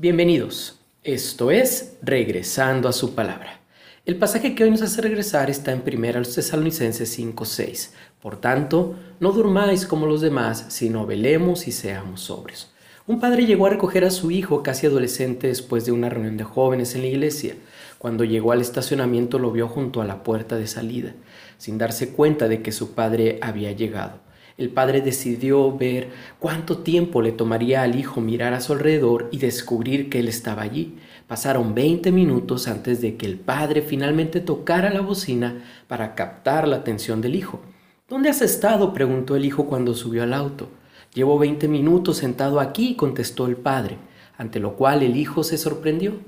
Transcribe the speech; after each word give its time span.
Bienvenidos. 0.00 0.80
Esto 1.04 1.50
es 1.50 1.98
Regresando 2.00 2.88
a 2.88 2.92
su 2.94 3.14
palabra. 3.14 3.60
El 4.06 4.16
pasaje 4.16 4.54
que 4.54 4.64
hoy 4.64 4.70
nos 4.70 4.80
hace 4.80 5.02
regresar 5.02 5.50
está 5.50 5.72
en 5.72 5.82
1 5.82 6.22
Tesalonicenses 6.34 7.18
5:6. 7.18 7.92
Por 8.22 8.40
tanto, 8.40 8.94
no 9.20 9.32
durmáis 9.32 9.84
como 9.84 10.06
los 10.06 10.22
demás, 10.22 10.64
sino 10.68 11.04
velemos 11.04 11.68
y 11.68 11.72
seamos 11.72 12.22
sobrios. 12.22 12.72
Un 13.06 13.20
padre 13.20 13.44
llegó 13.44 13.66
a 13.66 13.70
recoger 13.70 14.06
a 14.06 14.10
su 14.10 14.30
hijo 14.30 14.62
casi 14.62 14.86
adolescente 14.86 15.48
después 15.48 15.84
de 15.84 15.92
una 15.92 16.08
reunión 16.08 16.38
de 16.38 16.44
jóvenes 16.44 16.94
en 16.94 17.02
la 17.02 17.08
iglesia. 17.08 17.56
Cuando 17.98 18.24
llegó 18.24 18.52
al 18.52 18.62
estacionamiento 18.62 19.38
lo 19.38 19.52
vio 19.52 19.68
junto 19.68 20.00
a 20.00 20.06
la 20.06 20.22
puerta 20.22 20.56
de 20.56 20.66
salida, 20.66 21.12
sin 21.58 21.76
darse 21.76 22.14
cuenta 22.14 22.48
de 22.48 22.62
que 22.62 22.72
su 22.72 22.94
padre 22.94 23.38
había 23.42 23.72
llegado. 23.72 24.14
El 24.60 24.68
padre 24.68 25.00
decidió 25.00 25.74
ver 25.74 26.10
cuánto 26.38 26.80
tiempo 26.80 27.22
le 27.22 27.32
tomaría 27.32 27.80
al 27.80 27.98
hijo 27.98 28.20
mirar 28.20 28.52
a 28.52 28.60
su 28.60 28.74
alrededor 28.74 29.30
y 29.32 29.38
descubrir 29.38 30.10
que 30.10 30.18
él 30.18 30.28
estaba 30.28 30.60
allí. 30.60 30.98
Pasaron 31.26 31.74
20 31.74 32.12
minutos 32.12 32.68
antes 32.68 33.00
de 33.00 33.16
que 33.16 33.24
el 33.24 33.38
padre 33.38 33.80
finalmente 33.80 34.38
tocara 34.40 34.90
la 34.90 35.00
bocina 35.00 35.64
para 35.88 36.14
captar 36.14 36.68
la 36.68 36.76
atención 36.76 37.22
del 37.22 37.36
hijo. 37.36 37.62
¿Dónde 38.06 38.28
has 38.28 38.42
estado? 38.42 38.92
preguntó 38.92 39.34
el 39.34 39.46
hijo 39.46 39.64
cuando 39.64 39.94
subió 39.94 40.24
al 40.24 40.34
auto. 40.34 40.68
Llevo 41.14 41.38
20 41.38 41.66
minutos 41.66 42.18
sentado 42.18 42.60
aquí, 42.60 42.96
contestó 42.96 43.46
el 43.46 43.56
padre, 43.56 43.96
ante 44.36 44.60
lo 44.60 44.76
cual 44.76 45.02
el 45.02 45.16
hijo 45.16 45.42
se 45.42 45.56
sorprendió. 45.56 46.18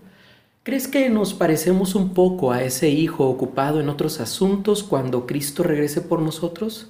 ¿Crees 0.62 0.88
que 0.88 1.10
nos 1.10 1.35
parecemos 1.35 1.95
un 1.95 2.15
poco 2.15 2.51
a 2.51 2.62
ese 2.62 2.88
hijo 2.88 3.29
ocupado 3.29 3.79
en 3.79 3.91
otros 3.91 4.21
asuntos 4.21 4.83
cuando 4.83 5.27
Cristo 5.27 5.62
regrese 5.62 6.01
por 6.01 6.23
nosotros? 6.23 6.88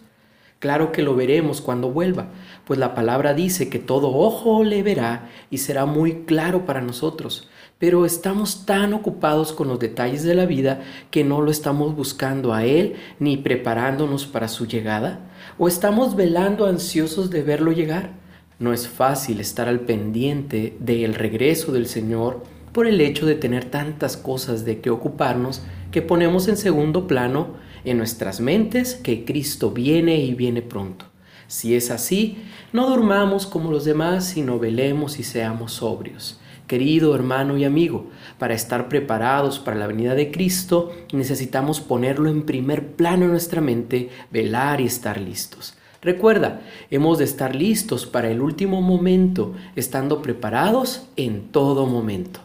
Claro 0.62 0.93
que 0.93 1.02
lo 1.02 1.16
veremos 1.16 1.61
cuando 1.61 1.91
vuelva, 1.91 2.29
pues 2.65 2.79
la 2.79 2.95
palabra 2.95 3.34
dice 3.34 3.69
que 3.69 3.80
todo 3.80 4.15
ojo 4.15 4.62
le 4.62 4.84
verá 4.84 5.28
y 5.50 5.59
será 5.59 5.87
muy 5.87 6.23
claro 6.25 6.67
para 6.67 6.81
nosotros. 6.81 7.48
Pero 7.81 8.06
estamos 8.06 8.64
tan 8.64 8.95
ocupados 8.95 9.53
con 9.53 9.67
los 9.67 9.81
detalles 9.81 10.22
de 10.22 10.37
la 10.37 10.47
vida 10.47 10.83
que 11.11 11.25
no 11.25 11.41
lo 11.41 11.50
estamos 11.50 11.97
buscando 11.97 12.55
a 12.55 12.64
Él 12.64 12.95
ni 13.19 13.39
preparándonos 13.39 14.27
para 14.27 14.47
su 14.47 14.69
llegada. 14.69 15.19
¿O 15.59 15.67
estamos 15.67 16.14
velando 16.14 16.67
ansiosos 16.67 17.31
de 17.31 17.42
verlo 17.42 17.72
llegar? 17.72 18.12
No 18.61 18.72
es 18.72 18.87
fácil 18.87 19.41
estar 19.41 19.67
al 19.67 19.81
pendiente 19.81 20.77
del 20.78 21.15
regreso 21.15 21.72
del 21.72 21.89
Señor 21.89 22.44
por 22.70 22.87
el 22.87 23.00
hecho 23.00 23.27
de 23.27 23.34
tener 23.34 23.65
tantas 23.65 24.17
cosas 24.17 24.65
de 24.65 24.81
que 24.81 24.91
ocuparnos 24.91 25.62
que 25.93 26.03
ponemos 26.03 26.48
en 26.48 26.57
segundo 26.57 27.07
plano 27.07 27.51
en 27.85 27.98
nuestras 27.98 28.41
mentes 28.41 28.95
que 28.95 29.25
Cristo 29.25 29.71
viene 29.71 30.17
y 30.17 30.34
viene 30.34 30.62
pronto. 30.62 31.05
Si 31.47 31.77
es 31.77 31.91
así, 31.91 32.39
no 32.73 32.89
durmamos 32.89 33.47
como 33.47 33.71
los 33.71 33.84
demás, 33.84 34.25
sino 34.25 34.59
velemos 34.59 35.19
y 35.19 35.23
seamos 35.23 35.75
sobrios. 35.75 36.41
Querido 36.67 37.15
hermano 37.15 37.59
y 37.59 37.65
amigo, 37.65 38.07
para 38.39 38.55
estar 38.55 38.89
preparados 38.89 39.59
para 39.59 39.77
la 39.77 39.87
venida 39.87 40.15
de 40.15 40.31
Cristo, 40.31 40.93
necesitamos 41.12 41.81
ponerlo 41.81 42.31
en 42.31 42.47
primer 42.47 42.93
plano 42.93 43.27
en 43.27 43.33
nuestra 43.33 43.61
mente, 43.61 44.09
velar 44.31 44.81
y 44.81 44.87
estar 44.87 45.21
listos. 45.21 45.77
Recuerda, 46.01 46.62
hemos 46.91 47.19
de 47.19 47.25
estar 47.25 47.55
listos 47.55 48.06
para 48.06 48.31
el 48.31 48.41
último 48.41 48.81
momento, 48.81 49.53
estando 49.77 50.23
preparados 50.23 51.06
en 51.17 51.49
todo 51.53 51.87
momento. 51.87 52.41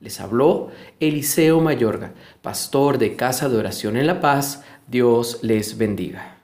Les 0.00 0.20
habló 0.20 0.68
Eliseo 1.00 1.60
Mayorga, 1.60 2.12
pastor 2.40 2.98
de 2.98 3.16
Casa 3.16 3.48
de 3.48 3.58
Oración 3.58 3.96
en 3.96 4.06
La 4.06 4.20
Paz. 4.20 4.62
Dios 4.86 5.40
les 5.42 5.76
bendiga. 5.76 6.37